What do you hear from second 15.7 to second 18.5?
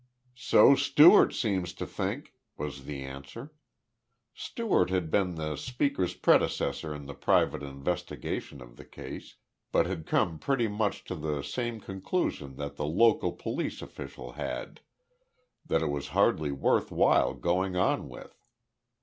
it was hardly worth while going on with.